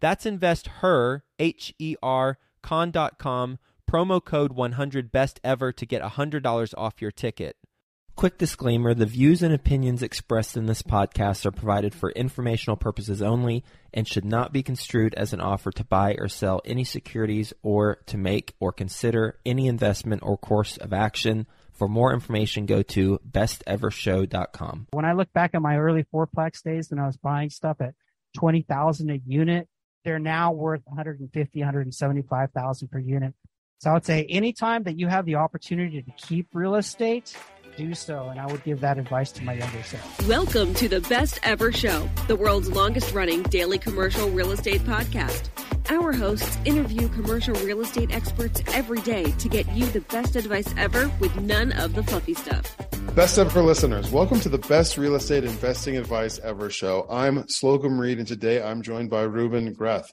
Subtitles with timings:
[0.00, 3.58] That's investher, H E R, con.com
[3.90, 7.56] promo code 100 best ever to get $100 off your ticket.
[8.14, 13.22] Quick disclaimer the views and opinions expressed in this podcast are provided for informational purposes
[13.22, 17.52] only and should not be construed as an offer to buy or sell any securities
[17.62, 21.46] or to make or consider any investment or course of action.
[21.72, 24.88] For more information, go to bestevershow.com.
[24.90, 27.94] When I look back at my early fourplex days when I was buying stuff at
[28.36, 29.66] 20,000 a unit,
[30.04, 33.34] they're now worth 150, 175,000 per unit.
[33.78, 37.36] So I would say anytime that you have the opportunity to keep real estate,
[37.76, 38.28] do so.
[38.28, 40.28] And I would give that advice to my younger self.
[40.28, 45.48] Welcome to the Best Ever Show, the world's longest running daily commercial real estate podcast.
[45.88, 50.72] Our hosts interview commercial real estate experts every day to get you the best advice
[50.76, 52.89] ever with none of the fluffy stuff.
[53.14, 57.08] Best ever listeners, welcome to the best real estate investing advice ever show.
[57.10, 60.12] I'm Slocomb Reed, and today I'm joined by Ruben Greth.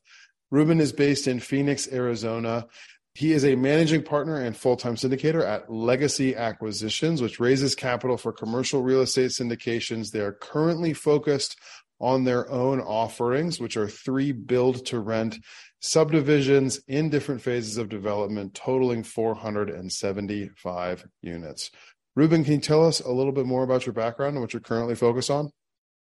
[0.50, 2.66] Ruben is based in Phoenix, Arizona.
[3.14, 8.18] He is a managing partner and full time syndicator at Legacy Acquisitions, which raises capital
[8.18, 10.10] for commercial real estate syndications.
[10.10, 11.56] They are currently focused
[12.00, 15.38] on their own offerings, which are three build to rent
[15.82, 21.70] subdivisions in different phases of development, totaling 475 units.
[22.18, 24.60] Ruben, can you tell us a little bit more about your background and what you're
[24.60, 25.52] currently focused on?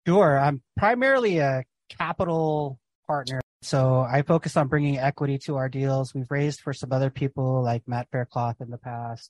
[0.05, 0.37] Sure.
[0.37, 6.15] I'm primarily a capital partner so I focus on bringing equity to our deals.
[6.15, 9.29] We've raised for some other people like Matt Faircloth in the past.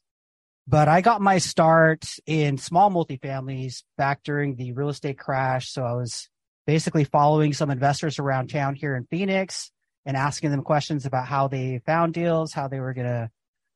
[0.67, 5.71] But I got my start in small multifamilies back during the real estate crash.
[5.71, 6.29] So I was
[6.65, 9.71] basically following some investors around town here in Phoenix
[10.05, 13.29] and asking them questions about how they found deals, how they were going to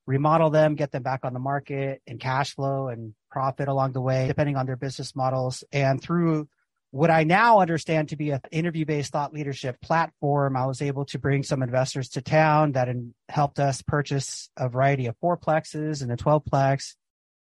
[0.07, 4.01] remodel them, get them back on the market and cash flow and profit along the
[4.01, 5.63] way, depending on their business models.
[5.71, 6.47] And through
[6.91, 11.05] what I now understand to be an interview based thought leadership platform, I was able
[11.05, 12.87] to bring some investors to town that
[13.27, 16.93] helped us purchase a variety of fourplexes and a 12plex.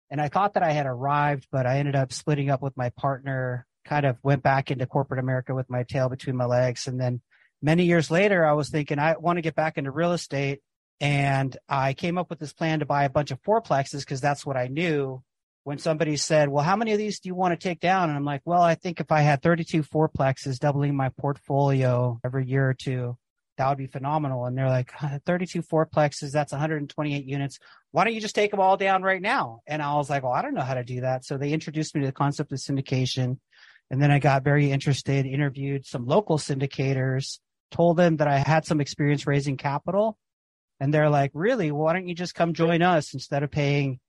[0.09, 2.91] And I thought that I had arrived, but I ended up splitting up with my
[2.91, 6.87] partner, kind of went back into corporate America with my tail between my legs.
[6.87, 7.21] And then
[7.61, 10.61] many years later, I was thinking, I want to get back into real estate.
[11.01, 14.45] And I came up with this plan to buy a bunch of fourplexes because that's
[14.45, 15.23] what I knew
[15.63, 18.09] when somebody said, Well, how many of these do you want to take down?
[18.09, 22.45] And I'm like, Well, I think if I had 32 fourplexes, doubling my portfolio every
[22.45, 23.17] year or two,
[23.57, 24.45] that would be phenomenal.
[24.45, 24.91] And they're like,
[25.25, 27.57] 32 fourplexes, that's 128 units.
[27.89, 29.61] Why don't you just take them all down right now?
[29.65, 31.25] And I was like, Well, I don't know how to do that.
[31.25, 33.39] So they introduced me to the concept of syndication.
[33.89, 37.39] And then I got very interested, interviewed some local syndicators,
[37.71, 40.17] told them that I had some experience raising capital.
[40.81, 41.71] And they're like, Really?
[41.71, 44.01] Why don't you just come join us instead of paying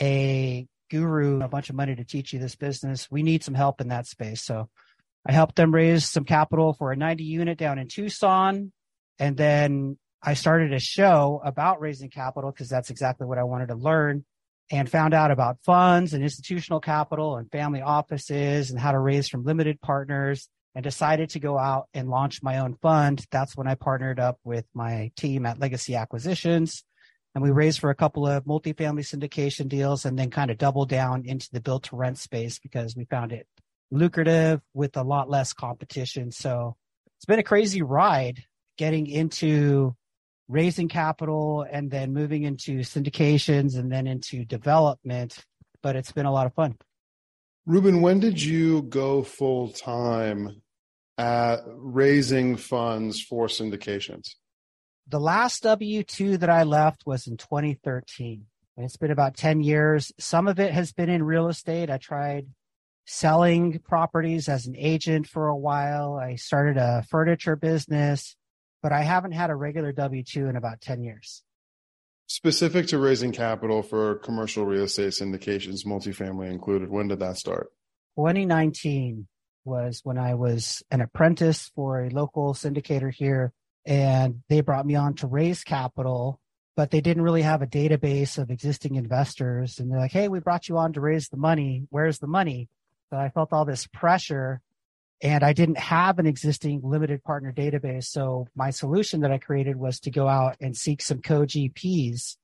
[0.00, 3.10] a guru a bunch of money to teach you this business.
[3.10, 4.42] We need some help in that space.
[4.42, 4.68] So
[5.26, 8.72] I helped them raise some capital for a 90 unit down in Tucson.
[9.18, 13.68] And then I started a show about raising capital because that's exactly what I wanted
[13.68, 14.24] to learn
[14.70, 19.28] and found out about funds and institutional capital and family offices and how to raise
[19.28, 23.24] from limited partners and decided to go out and launch my own fund.
[23.30, 26.84] That's when I partnered up with my team at Legacy Acquisitions
[27.34, 30.88] and we raised for a couple of multifamily syndication deals and then kind of doubled
[30.88, 33.46] down into the build to rent space because we found it
[33.90, 36.32] lucrative with a lot less competition.
[36.32, 36.76] So
[37.16, 38.42] it's been a crazy ride
[38.78, 39.94] getting into
[40.48, 45.44] raising capital and then moving into syndications and then into development,
[45.82, 46.76] but it's been a lot of fun.
[47.66, 50.62] Ruben, when did you go full time
[51.20, 54.34] at raising funds for syndications?
[55.10, 58.46] the last W 2 that I left was in 2013.
[58.76, 60.12] And it's been about 10 years.
[60.18, 61.90] Some of it has been in real estate.
[61.90, 62.46] I tried
[63.06, 66.14] selling properties as an agent for a while.
[66.14, 68.36] I started a furniture business,
[68.82, 71.42] but I haven't had a regular W 2 in about 10 years.
[72.28, 77.72] Specific to raising capital for commercial real estate syndications, multifamily included, when did that start?
[78.16, 79.26] 2019
[79.64, 83.52] was when I was an apprentice for a local syndicator here,
[83.86, 86.40] and they brought me on to raise capital,
[86.76, 89.78] but they didn't really have a database of existing investors.
[89.78, 91.86] And they're like, hey, we brought you on to raise the money.
[91.90, 92.68] Where's the money?
[93.10, 94.60] So I felt all this pressure
[95.22, 98.04] and I didn't have an existing limited partner database.
[98.04, 102.36] So my solution that I created was to go out and seek some co-GPs.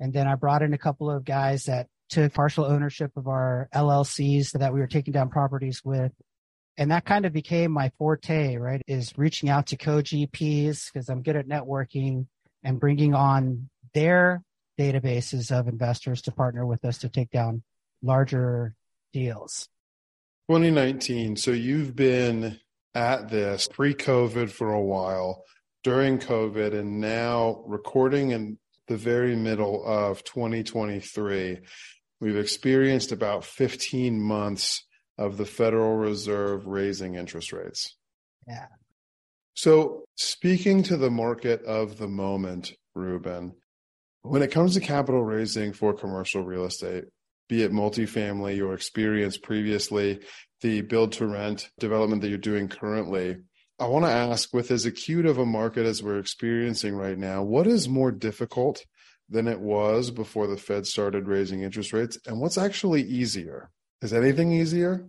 [0.00, 3.68] And then I brought in a couple of guys that took partial ownership of our
[3.72, 6.12] LLCs that we were taking down properties with.
[6.78, 8.80] And that kind of became my forte, right?
[8.86, 12.26] Is reaching out to co-GPs because I'm good at networking
[12.62, 14.44] and bringing on their
[14.78, 17.64] databases of investors to partner with us to take down
[18.00, 18.76] larger
[19.12, 19.68] deals.
[20.48, 21.36] 2019.
[21.36, 22.60] So you've been
[22.94, 25.44] at this pre COVID for a while,
[25.82, 31.58] during COVID, and now recording in the very middle of 2023.
[32.20, 34.84] We've experienced about 15 months
[35.18, 37.96] of the Federal Reserve raising interest rates.
[38.46, 38.66] Yeah.
[39.54, 43.54] So, speaking to the market of the moment, Ruben,
[44.22, 47.04] when it comes to capital raising for commercial real estate,
[47.48, 50.20] be it multifamily, your experience previously,
[50.60, 53.38] the build to rent development that you're doing currently.
[53.80, 57.42] I want to ask with as acute of a market as we're experiencing right now,
[57.42, 58.84] what is more difficult
[59.28, 62.18] than it was before the Fed started raising interest rates?
[62.26, 63.70] And what's actually easier?
[64.00, 65.04] Is anything easier?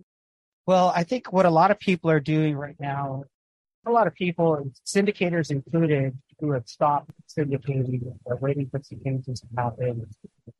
[0.66, 3.24] Well, I think what a lot of people are doing right now,
[3.86, 9.46] a lot of people, syndicators included, who have stopped syndicating are waiting for changes to
[9.56, 10.06] happen.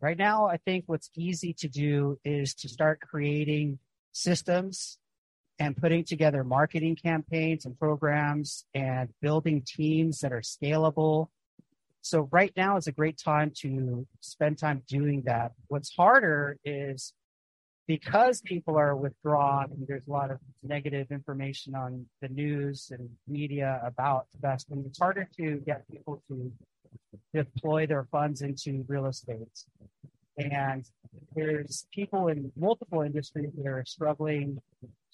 [0.00, 3.78] Right now, I think what's easy to do is to start creating
[4.12, 4.98] systems
[5.58, 11.28] and putting together marketing campaigns and programs and building teams that are scalable.
[12.02, 15.52] So right now is a great time to spend time doing that.
[15.68, 17.12] What's harder is
[17.90, 23.08] because people are withdrawn and there's a lot of negative information on the news and
[23.26, 26.52] media about investing, it's harder to get people to
[27.34, 29.64] deploy their funds into real estate.
[30.38, 30.84] And
[31.34, 34.60] there's people in multiple industries that are struggling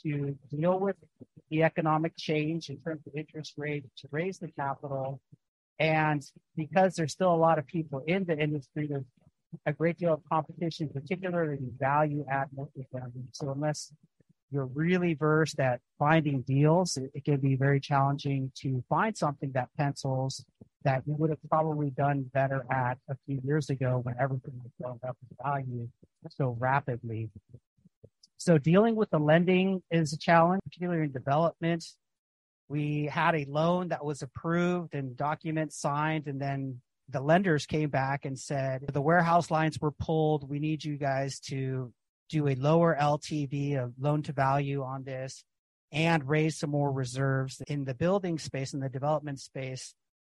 [0.02, 0.96] to deal with
[1.49, 5.19] the economic change in terms of interest rate to raise the capital.
[5.79, 6.22] And
[6.55, 9.06] because there's still a lot of people in the industry, there's
[9.64, 13.25] a great deal of competition, particularly in value add multifamily.
[13.32, 13.93] So unless
[14.50, 19.50] you're really versed at finding deals, it, it, can be very challenging to find something
[19.53, 20.44] that pencils
[20.85, 24.73] that you would have probably done better at a few years ago when everything was
[24.81, 25.88] going up in value
[26.31, 27.29] so rapidly.
[28.38, 31.85] So dealing with the lending is a challenge, particularly in development.
[32.69, 37.91] We had a loan that was approved and documents signed, and then the lenders came
[37.91, 40.49] back and said the warehouse lines were pulled.
[40.49, 41.93] We need you guys to
[42.29, 45.44] do a lower LTV of loan to value on this
[45.93, 49.94] and raise some more reserves in the building space in the development space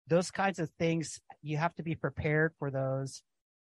[0.08, 3.22] those kinds of things, you have to be prepared for those.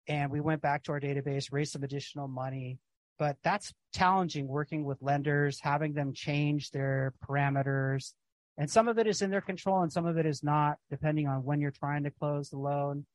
[0.08, 2.80] And we went back to our database, raised some additional money.
[3.18, 8.12] But that's challenging working with lenders, having them change their parameters.
[8.58, 11.28] And some of it is in their control and some of it is not, depending
[11.28, 13.06] on when you're trying to close the loan.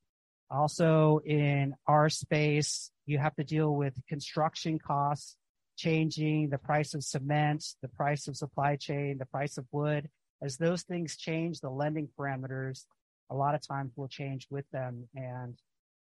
[0.51, 5.37] Also, in our space, you have to deal with construction costs
[5.77, 10.09] changing, the price of cement, the price of supply chain, the price of wood.
[10.43, 12.85] As those things change, the lending parameters
[13.31, 15.57] a lot of times will change with them and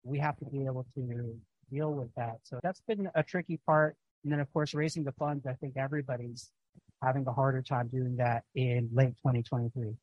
[0.03, 1.35] we have to be able to
[1.71, 2.37] deal with that.
[2.43, 3.95] So that's been a tricky part.
[4.25, 6.49] And then of course, raising the funds, I think everybody's
[7.03, 9.93] having a harder time doing that in late 2023.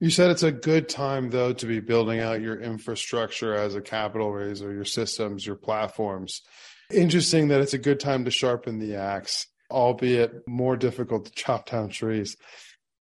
[0.00, 3.80] You said it's a good time though to be building out your infrastructure as a
[3.80, 6.42] capital raiser, your systems, your platforms.
[6.92, 11.70] Interesting that it's a good time to sharpen the axe, albeit more difficult to chop
[11.70, 12.36] down trees.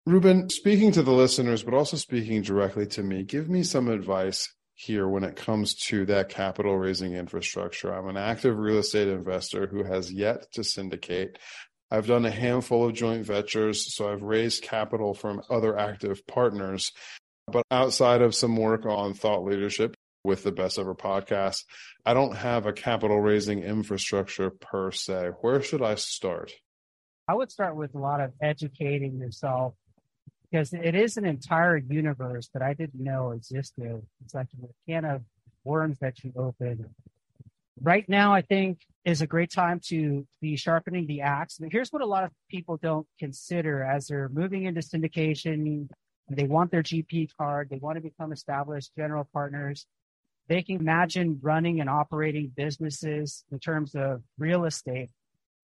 [0.06, 4.48] Ruben, speaking to the listeners, but also speaking directly to me, give me some advice
[4.82, 7.94] here when it comes to that capital raising infrastructure.
[7.94, 11.38] I'm an active real estate investor who has yet to syndicate.
[11.90, 16.90] I've done a handful of joint ventures, so I've raised capital from other active partners.
[17.46, 21.64] But outside of some work on thought leadership with the Best Ever podcast,
[22.04, 25.30] I don't have a capital raising infrastructure per se.
[25.42, 26.52] Where should I start?
[27.28, 29.74] I would start with a lot of educating yourself
[30.52, 34.02] because it is an entire universe that I didn't know existed.
[34.22, 35.22] It's like a can of
[35.64, 36.90] worms that you open.
[37.80, 41.56] Right now, I think is a great time to be sharpening the axe.
[41.58, 45.88] But here's what a lot of people don't consider as they're moving into syndication.
[46.28, 47.68] They want their GP card.
[47.70, 49.86] They want to become established general partners.
[50.48, 55.10] they can imagine running and operating businesses in terms of real estate,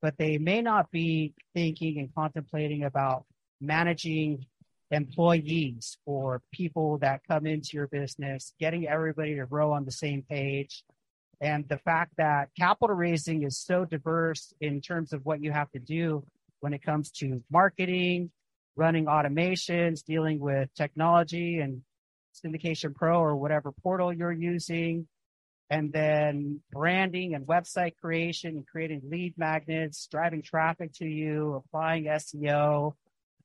[0.00, 3.24] but they may not be thinking and contemplating about
[3.60, 4.46] managing
[4.90, 10.22] employees or people that come into your business, getting everybody to row on the same
[10.22, 10.84] page.
[11.40, 15.70] And the fact that capital raising is so diverse in terms of what you have
[15.72, 16.24] to do
[16.60, 18.30] when it comes to marketing,
[18.76, 21.82] running automations, dealing with technology and
[22.34, 25.06] Syndication Pro or whatever portal you're using,
[25.70, 32.04] and then branding and website creation and creating lead magnets, driving traffic to you, applying
[32.04, 32.94] SEO,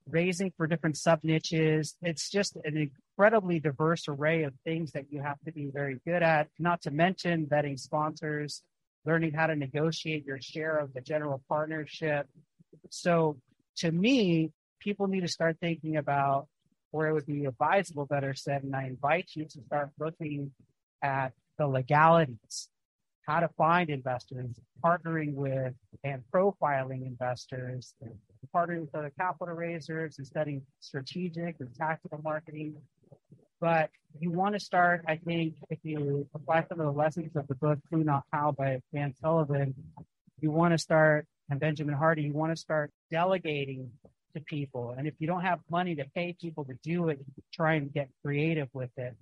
[0.09, 1.95] raising for different sub niches.
[2.01, 6.23] It's just an incredibly diverse array of things that you have to be very good
[6.23, 8.61] at, not to mention vetting sponsors,
[9.05, 12.27] learning how to negotiate your share of the general partnership.
[12.89, 13.37] So
[13.77, 16.47] to me, people need to start thinking about
[16.91, 20.51] where it would be advisable, better said, and I invite you to start looking
[21.01, 22.69] at the legalities,
[23.25, 27.95] how to find investors, partnering with and profiling investors,
[28.47, 32.75] partnering with other capital raisers and studying strategic and tactical marketing.
[33.59, 37.47] But you want to start, I think, if you apply some of the lessons of
[37.47, 39.73] the book Who Not How by Dan Sullivan,
[40.41, 43.89] you want to start, and Benjamin Hardy, you want to start delegating
[44.33, 44.95] to people.
[44.97, 47.19] And if you don't have money to pay people to do it,
[47.53, 49.15] try and get creative with it.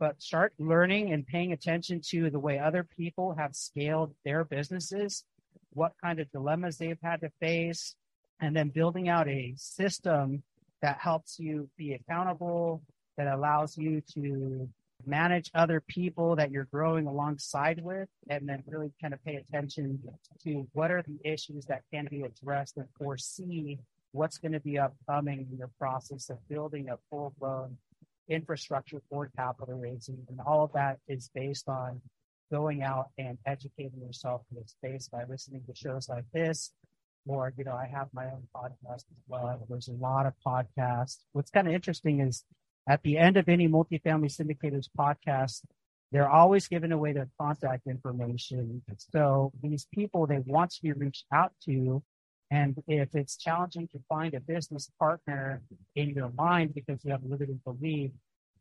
[0.00, 5.24] But start learning and paying attention to the way other people have scaled their businesses,
[5.72, 7.94] what kind of dilemmas they've had to face,
[8.40, 10.42] and then building out a system
[10.82, 12.82] that helps you be accountable,
[13.16, 14.68] that allows you to
[15.06, 20.00] manage other people that you're growing alongside with, and then really kind of pay attention
[20.42, 23.78] to what are the issues that can be addressed and foresee
[24.12, 27.76] what's going to be upcoming in your process of building a full blown
[28.28, 30.18] infrastructure for capital raising.
[30.28, 32.00] And all of that is based on
[32.50, 36.72] going out and educating yourself in this space by listening to shows like this.
[37.26, 39.66] Or, you know, I have my own podcast as well.
[39.68, 41.18] There's a lot of podcasts.
[41.32, 42.44] What's kind of interesting is
[42.88, 45.62] at the end of any multifamily syndicators podcast,
[46.10, 48.82] they're always giving away their contact information.
[48.96, 52.02] So these people they want to be reached out to
[52.50, 55.60] and if it's challenging to find a business partner
[55.94, 58.10] in your mind because you have limited belief,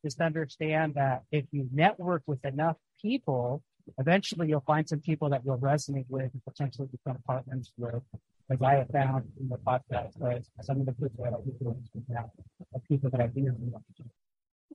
[0.03, 3.63] just understand that if you network with enough people,
[3.97, 8.03] eventually you'll find some people that you'll resonate with and potentially become partners with.
[8.49, 10.13] As I have found in the podcast,
[10.61, 11.39] some of the people that are
[12.87, 13.29] people that I.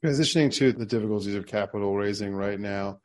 [0.04, 3.00] Transitioning to the difficulties of capital raising right now,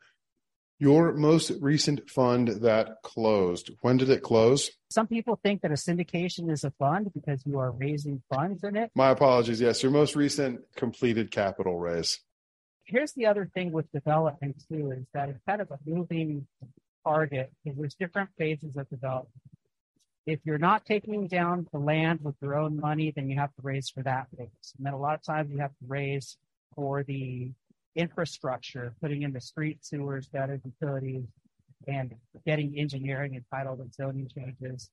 [0.78, 4.70] your most recent fund that closed, when did it close?
[4.90, 8.76] Some people think that a syndication is a fund because you are raising funds in
[8.76, 8.90] it.
[8.94, 9.60] My apologies.
[9.60, 12.20] Yes, your most recent completed capital raise.
[12.84, 16.46] Here's the other thing with development, too, is that it's kind of a moving
[17.04, 17.52] target.
[17.64, 19.32] There's different phases of development.
[20.28, 23.62] If you're not taking down the land with your own money, then you have to
[23.62, 24.74] raise for that phase.
[24.76, 26.36] And then a lot of times you have to raise
[26.76, 27.50] for the
[27.96, 31.24] infrastructure, putting in the street sewers, gutter utilities,
[31.86, 34.90] and getting engineering and title and zoning changes.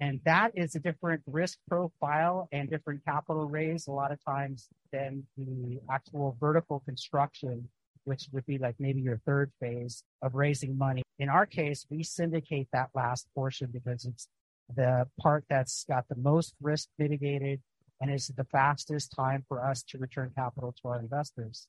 [0.00, 4.66] And that is a different risk profile and different capital raise a lot of times
[4.90, 7.68] than the actual vertical construction,
[8.06, 11.04] which would be like maybe your third phase of raising money.
[11.20, 14.26] In our case, we syndicate that last portion because it's
[14.74, 17.60] the part that's got the most risk mitigated
[18.00, 21.66] and is the fastest time for us to return capital to our investors.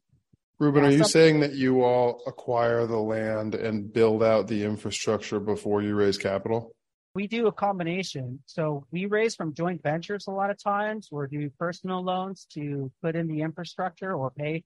[0.60, 4.64] Ruben, yeah, are you saying that you all acquire the land and build out the
[4.64, 6.74] infrastructure before you raise capital?
[7.14, 8.40] We do a combination.
[8.46, 12.92] So we raise from joint ventures a lot of times or do personal loans to
[13.02, 14.64] put in the infrastructure or pay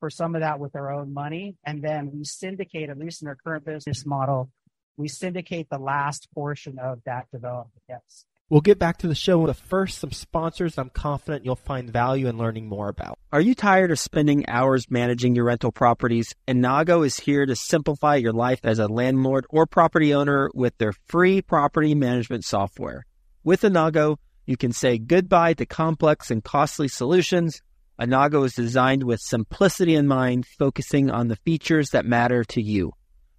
[0.00, 1.56] for some of that with our own money.
[1.64, 4.50] And then we syndicate, at least in our current business model,
[4.96, 7.82] we syndicate the last portion of that development.
[7.88, 8.24] Yes.
[8.48, 12.28] We'll get back to the show, but first, some sponsors I'm confident you'll find value
[12.28, 13.18] in learning more about.
[13.32, 16.32] Are you tired of spending hours managing your rental properties?
[16.46, 20.92] Innago is here to simplify your life as a landlord or property owner with their
[21.06, 23.04] free property management software.
[23.42, 27.60] With Innago, you can say goodbye to complex and costly solutions.
[28.00, 32.92] Innago is designed with simplicity in mind, focusing on the features that matter to you.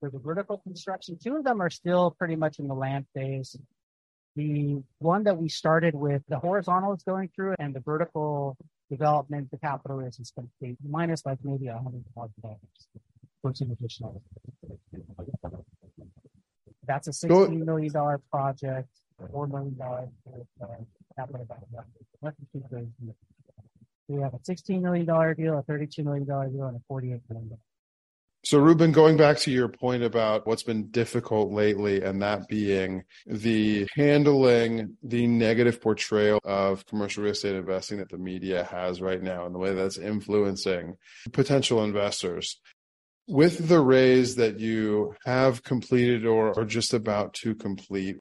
[0.00, 3.56] For the vertical construction, two of them are still pretty much in the land phase.
[4.36, 8.58] The one that we started with, the horizontal is going through, and the vertical
[8.90, 12.58] development, the capital raise is complete, minus like maybe a hundred thousand dollars
[13.44, 14.22] for some additional.
[16.86, 18.88] That's a sixteen million dollar project
[19.30, 20.08] four million dollars
[21.14, 21.46] capital
[24.08, 27.20] We have a sixteen million dollar deal, a thirty-two million dollar deal, and a forty-eight
[27.28, 27.60] million dollar.
[28.46, 33.04] So, Ruben, going back to your point about what's been difficult lately, and that being
[33.26, 39.22] the handling the negative portrayal of commercial real estate investing that the media has right
[39.22, 40.96] now, and the way that's influencing
[41.32, 42.60] potential investors.
[43.26, 48.18] With the raise that you have completed or are just about to complete,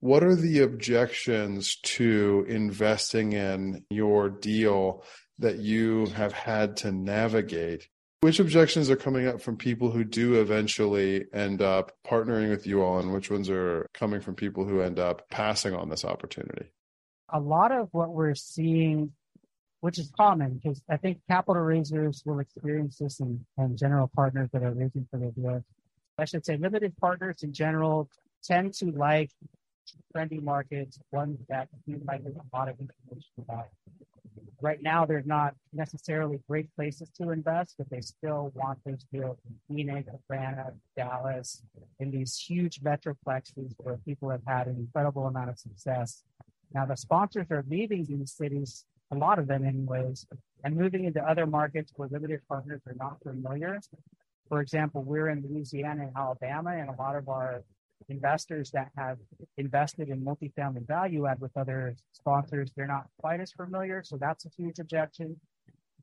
[0.00, 5.04] what are the objections to investing in your deal
[5.38, 7.88] that you have had to navigate?
[8.20, 12.82] Which objections are coming up from people who do eventually end up partnering with you
[12.82, 16.70] all, and which ones are coming from people who end up passing on this opportunity?
[17.32, 19.12] A lot of what we're seeing,
[19.80, 24.48] which is common, because I think capital raisers will experience this and, and general partners
[24.52, 25.62] that are raising for their deals.
[26.18, 28.10] I should say limited partners in general
[28.42, 29.30] tend to like
[30.14, 31.68] trendy markets, ones that
[32.06, 33.68] like there's a lot of information about.
[34.60, 39.38] Right now, there's not necessarily great places to invest, but they still want those deals
[39.48, 41.62] in Phoenix, Atlanta, Dallas,
[42.00, 46.24] in these huge metroplexes where people have had an incredible amount of success.
[46.74, 50.26] Now, the sponsors are leaving these cities, a lot of them, anyways,
[50.64, 53.80] and moving into other markets where limited partners are not familiar.
[54.48, 57.62] For example, we're in Louisiana and Alabama, and a lot of our
[58.08, 59.18] investors that have
[59.56, 64.02] invested in multifamily value add with other sponsors, they're not quite as familiar.
[64.04, 65.36] So that's a huge objection.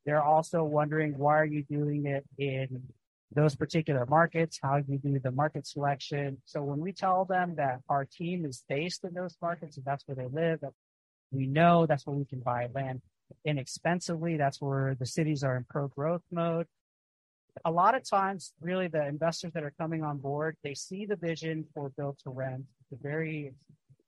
[0.05, 2.83] They're also wondering why are you doing it in
[3.31, 6.37] those particular markets, how do you do the market selection.
[6.45, 10.07] So when we tell them that our team is based in those markets and that's
[10.07, 10.63] where they live,
[11.31, 13.01] we know that's where we can buy land
[13.43, 14.37] inexpensively.
[14.37, 16.67] That's where the cities are in pro growth mode
[17.63, 21.15] a lot of times, really, the investors that are coming on board, they see the
[21.15, 22.65] vision for build to rent.
[22.81, 23.53] It's a very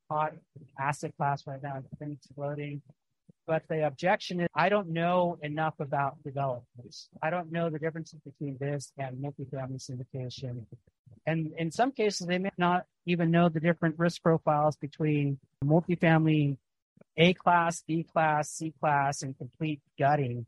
[0.10, 0.34] hot
[0.80, 1.78] asset class right now.
[1.78, 2.82] It's been exploding.
[3.46, 7.08] But the objection is, I don't know enough about developers.
[7.24, 10.66] I don't know the differences between this and multifamily syndication.
[11.26, 16.58] And in some cases, they may not even know the different risk profiles between multifamily
[17.18, 20.46] A class, B class, C class, and complete gutting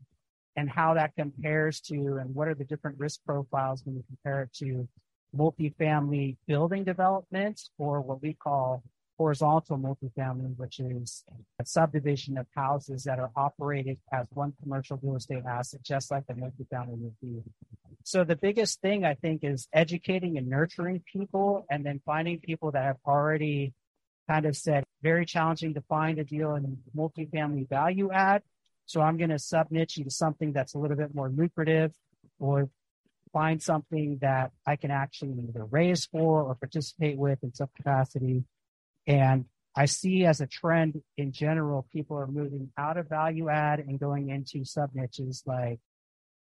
[0.56, 4.42] and how that compares to and what are the different risk profiles when you compare
[4.42, 4.88] it to
[5.36, 8.82] multifamily building development or what we call
[9.16, 11.24] horizontal multifamily, which is
[11.60, 16.26] a subdivision of houses that are operated as one commercial real estate asset, just like
[16.26, 17.42] the multifamily would be.
[18.02, 22.70] So the biggest thing I think is educating and nurturing people and then finding people
[22.72, 23.74] that have already
[24.30, 28.42] kind of said very challenging to find a deal in multifamily value add
[28.90, 31.92] so I'm going to sub niche into something that's a little bit more lucrative
[32.40, 32.68] or
[33.32, 38.42] find something that I can actually either raise for or participate with in some capacity.
[39.06, 39.44] And
[39.76, 44.00] I see as a trend in general, people are moving out of value add and
[44.00, 45.78] going into sub niches like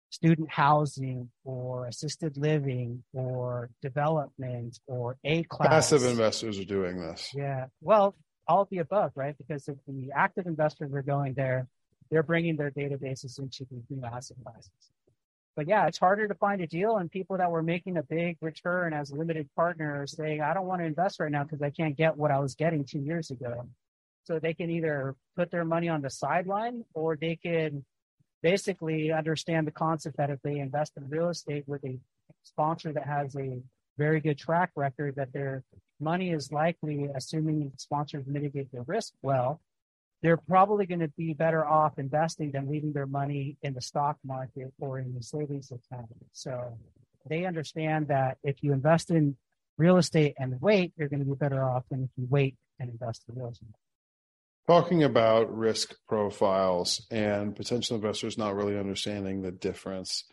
[0.10, 5.70] student housing or assisted living or development or A class.
[5.70, 7.32] Passive investors are doing this.
[7.36, 7.66] Yeah.
[7.82, 8.16] Well,
[8.48, 9.38] all of the above, right?
[9.38, 11.68] Because if the active investors are going there,
[12.10, 14.72] they're bringing their databases into these new asset classes.
[15.56, 18.38] But yeah, it's harder to find a deal, and people that were making a big
[18.42, 21.98] return as limited partners saying, "I don't want to invest right now because I can't
[21.98, 23.68] get what I was getting two years ago."
[24.24, 27.86] So they can either put their money on the sideline, or they can
[28.42, 31.98] basically understand the concept that if they invest in real estate with a
[32.44, 33.62] sponsor that has a
[33.98, 35.64] very good track record, that their
[36.00, 39.60] money is likely, assuming sponsors mitigate the risk well,
[40.22, 44.18] they're probably going to be better off investing than leaving their money in the stock
[44.26, 46.10] market or in the savings account.
[46.34, 46.78] So
[47.30, 49.38] they understand that if you invest in
[49.78, 52.90] real estate and wait, you're going to be better off than if you wait and
[52.90, 53.70] invest in real estate.
[54.70, 60.26] Talking about risk profiles and potential investors not really understanding the difference.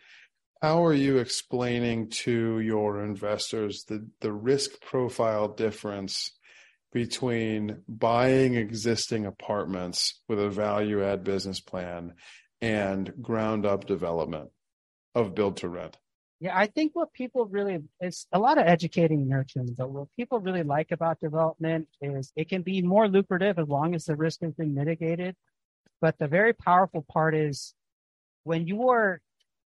[0.60, 6.32] How are you explaining to your investors the, the risk profile difference
[6.92, 12.12] between buying existing apartments with a value add business plan
[12.60, 14.50] and ground up development
[15.14, 15.96] of build to rent?
[16.40, 20.38] Yeah, I think what people really it's a lot of educating nurturing, but what people
[20.38, 24.42] really like about development is it can be more lucrative as long as the risk
[24.42, 25.34] has been mitigated.
[26.00, 27.74] But the very powerful part is
[28.44, 29.20] when you are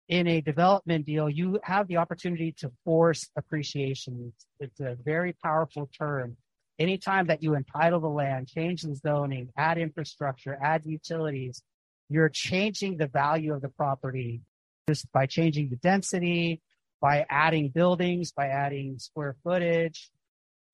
[0.08, 4.32] in a development deal, you have the opportunity to force appreciation.
[4.32, 6.36] It's, it's a very powerful term
[6.78, 11.62] anytime that you entitle the land, change the zoning, add infrastructure, add utilities,
[12.08, 14.40] you're changing the value of the property
[14.88, 16.60] just by changing the density,
[17.00, 20.10] by adding buildings, by adding square footage,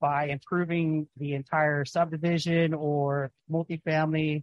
[0.00, 4.42] by improving the entire subdivision or multifamily.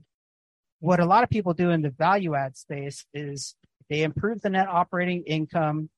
[0.79, 3.55] What a lot of people do in the value add space is
[3.89, 5.89] they improve the net operating income.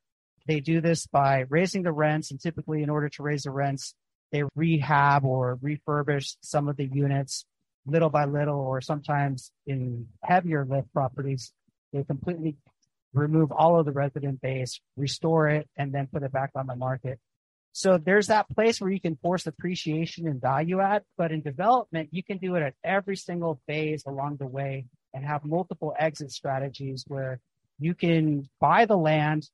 [0.48, 3.94] They do this by raising the rents, and typically, in order to raise the rents,
[4.32, 7.46] they rehab or refurbish some of the units
[7.86, 11.52] little by little, or sometimes in heavier lift properties,
[11.94, 12.56] they completely
[13.14, 16.76] remove all of the resident base, restore it, and then put it back on the
[16.76, 17.20] market.
[17.74, 22.10] So there's that place where you can force appreciation and value add, but in development,
[22.12, 26.32] you can do it at every single phase along the way and have multiple exit
[26.32, 27.40] strategies where
[27.80, 29.50] you can buy the land,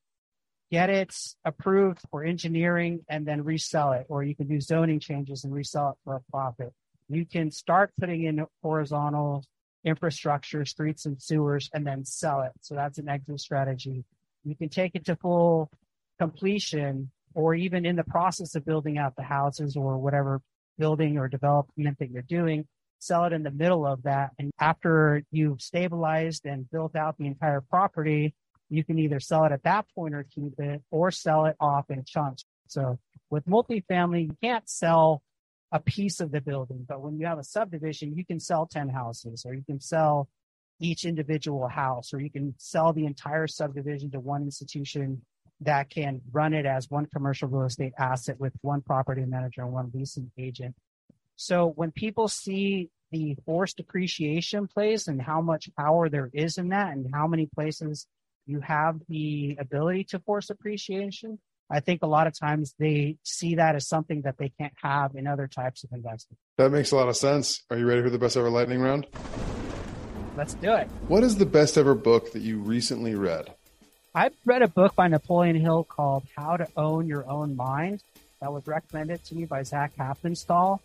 [0.72, 1.16] get it
[1.46, 5.92] approved for engineering and then resell it, or you can do zoning changes and resell
[5.92, 6.74] it for a profit.
[7.10, 9.46] You can start putting in horizontal
[9.88, 12.52] infrastructure, streets and sewers, and then sell it.
[12.62, 14.04] So that's an exit strategy.
[14.44, 15.72] You can take it to full
[16.20, 20.42] completion, or even in the process of building out the houses or whatever
[20.78, 22.66] building or development that you're doing,
[23.00, 24.32] sell it in the middle of that.
[24.40, 28.34] And after you've stabilized and built out the entire property,
[28.70, 31.86] you can either sell it at that point or keep it or sell it off
[31.90, 32.44] in chunks.
[32.68, 35.22] So with multifamily, you can't sell
[35.72, 38.90] a piece of the building, but when you have a subdivision, you can sell 10
[38.90, 40.30] houses or you can sell
[40.80, 45.22] each individual house or you can sell the entire subdivision to one institution
[45.62, 49.72] that can run it as one commercial real estate asset with one property manager and
[49.72, 50.76] one leasing agent.
[51.36, 56.70] So when people see the forced depreciation place and how much power there is in
[56.70, 58.06] that and how many places
[58.46, 61.40] you have the ability to force appreciation.
[61.70, 65.16] I think a lot of times they see that as something that they can't have
[65.16, 66.38] in other types of investing.
[66.58, 67.64] That makes a lot of sense.
[67.70, 69.08] Are you ready for the best ever lightning round?
[70.38, 70.88] Let's do it.
[71.08, 73.54] What is the best ever book that you recently read?
[74.16, 78.02] I read a book by Napoleon Hill called How to Own Your Own Mind
[78.40, 80.80] that was recommended to me by Zach Haftenstall.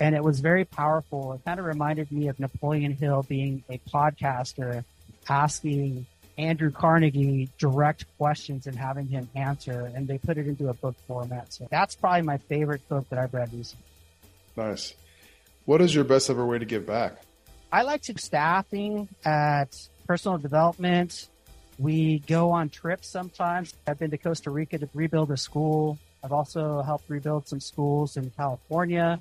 [0.00, 1.34] And it was very powerful.
[1.34, 4.84] It kind of reminded me of Napoleon Hill being a podcaster
[5.28, 10.74] asking Andrew Carnegie direct questions and having him answer, and they put it into a
[10.74, 11.52] book format.
[11.52, 13.84] So that's probably my favorite book that I've read recently.
[14.56, 14.94] Nice.
[15.64, 17.16] What is your best ever way to give back?
[17.72, 21.28] I like to staffing at personal development.
[21.78, 23.74] We go on trips sometimes.
[23.86, 25.98] I've been to Costa Rica to rebuild a school.
[26.22, 29.20] I've also helped rebuild some schools in California.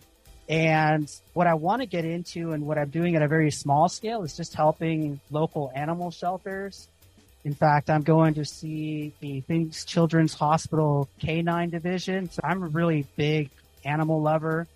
[0.49, 3.87] And what I want to get into and what I'm doing at a very small
[3.87, 6.89] scale is just helping local animal shelters
[7.45, 12.29] in fact, I'm going to see the Phoenix Children's Hospital Canine Division.
[12.29, 13.49] So I'm a really big
[13.83, 14.67] animal lover.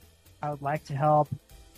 [0.42, 1.30] I would like to help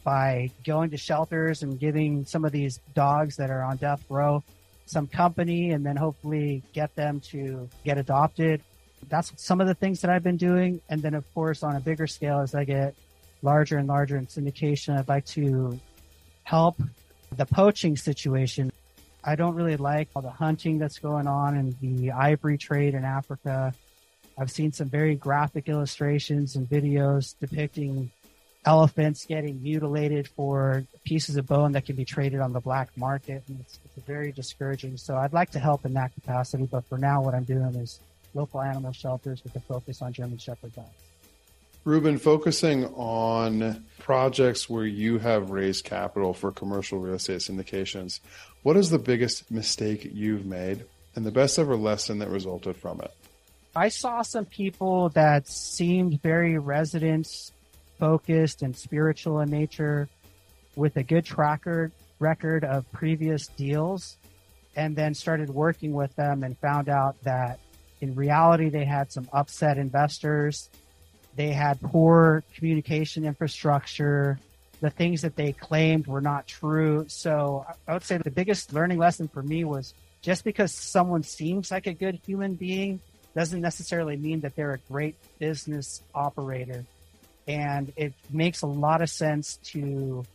[0.03, 4.43] by going to shelters and giving some of these dogs that are on death row
[4.87, 8.61] some company and then hopefully get them to get adopted.
[9.07, 10.81] That's some of the things that I've been doing.
[10.89, 12.95] And then, of course, on a bigger scale, as I get
[13.43, 15.79] larger and larger in syndication, I'd like to
[16.43, 16.81] help
[17.37, 18.71] the poaching situation
[19.23, 23.03] I don't really like all the hunting that's going on in the ivory trade in
[23.03, 23.73] Africa.
[24.37, 28.11] I've seen some very graphic illustrations and videos depicting
[28.65, 33.43] elephants getting mutilated for pieces of bone that can be traded on the black market.
[33.47, 34.97] And it's, it's very discouraging.
[34.97, 36.67] So I'd like to help in that capacity.
[36.69, 37.99] But for now, what I'm doing is
[38.33, 41.08] local animal shelters with a focus on German Shepherd dogs.
[41.85, 48.19] Ruben, focusing on projects where you have raised capital for commercial real estate syndications,
[48.63, 52.99] what is the biggest mistake you've made and the best ever lesson that resulted from
[53.01, 53.11] it?
[53.75, 57.51] I saw some people that seemed very residence
[57.97, 60.09] focused and spiritual in nature
[60.75, 64.17] with a good tracker record of previous deals
[64.75, 67.59] and then started working with them and found out that
[68.01, 70.69] in reality they had some upset investors
[71.35, 74.39] they had poor communication infrastructure.
[74.81, 77.05] The things that they claimed were not true.
[77.07, 81.71] So i would say the biggest learning lesson for me was just because someone seems
[81.71, 82.99] like a good human being
[83.35, 86.85] doesn't necessarily mean that they're a great business operator.
[87.47, 90.25] And it makes a lot of sense to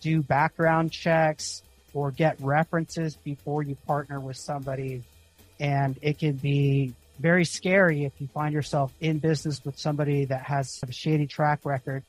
[0.00, 5.02] do background checks or get references before you partner with somebody.
[5.60, 10.42] And it can be very scary if you find yourself in business with somebody that
[10.42, 12.02] has a shady track record.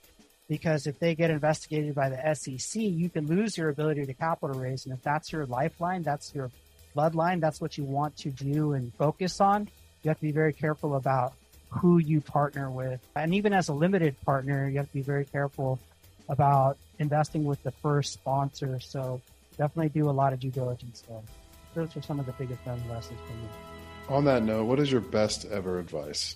[0.47, 4.59] Because if they get investigated by the SEC, you can lose your ability to capital
[4.59, 4.85] raise.
[4.85, 6.51] And if that's your lifeline, that's your
[6.95, 9.67] bloodline, that's what you want to do and focus on.
[10.03, 11.33] You have to be very careful about
[11.69, 13.01] who you partner with.
[13.15, 15.79] And even as a limited partner, you have to be very careful
[16.29, 18.79] about investing with the first sponsor.
[18.79, 19.21] So
[19.57, 21.21] definitely do a lot of due diligence there.
[21.73, 23.74] Those are some of the biggest learning lessons for me.
[24.07, 26.35] On that note, what is your best ever advice?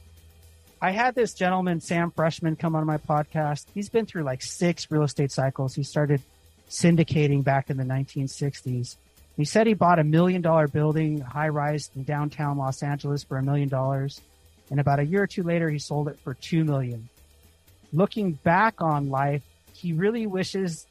[0.82, 3.66] I had this gentleman, Sam Freshman, come on my podcast.
[3.74, 5.76] He's been through like six real estate cycles.
[5.76, 6.22] He started
[6.70, 8.96] syndicating back in the 1960s.
[9.38, 13.38] He said he bought a million dollar building, high rise in downtown Los Angeles for
[13.38, 14.20] a million dollars.
[14.72, 17.10] And about a year or two later, he sold it for two million.
[17.94, 20.88] Looking back on life, he really wishes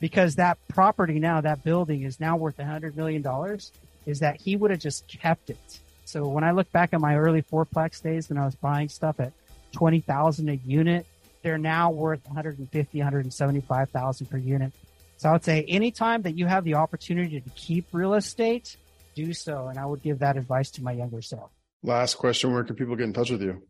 [0.00, 3.72] because that property now, that building is now worth a hundred million dollars,
[4.06, 5.80] is that he would have just kept it.
[6.06, 9.18] So when I look back at my early fourplex days when I was buying stuff
[9.18, 9.32] at
[9.72, 11.04] 20,000 a unit,
[11.42, 14.72] they're now worth 150, 175,000 per unit.
[15.16, 18.76] So I would say anytime that you have the opportunity to keep real estate,
[19.16, 19.66] do so.
[19.66, 21.50] And I would give that advice to my younger self.
[21.82, 23.62] Last question Where can people get in touch with you?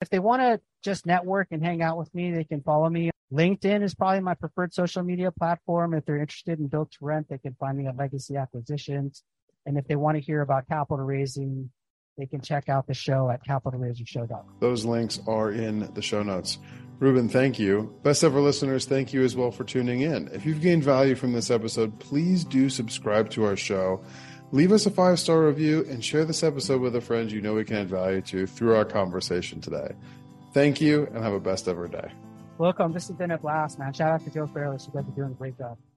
[0.00, 3.10] If they want to just network and hang out with me, they can follow me.
[3.32, 5.94] LinkedIn is probably my preferred social media platform.
[5.94, 9.22] If they're interested in build to rent, they can find me at Legacy Acquisitions.
[9.66, 11.70] And if they want to hear about capital raising,
[12.16, 14.54] they can check out the show at capitalraisershow.com.
[14.60, 16.58] Those links are in the show notes.
[16.98, 17.94] Ruben, thank you.
[18.02, 20.28] Best ever listeners, thank you as well for tuning in.
[20.32, 24.02] If you've gained value from this episode, please do subscribe to our show.
[24.52, 27.54] Leave us a five star review and share this episode with a friend you know
[27.54, 29.90] we can add value to through our conversation today.
[30.54, 32.10] Thank you and have a best ever day.
[32.56, 32.92] Welcome.
[32.92, 33.92] This has been a blast, man.
[33.92, 34.86] Shout out to Joe Fairless.
[34.86, 35.76] You guys are doing a great job.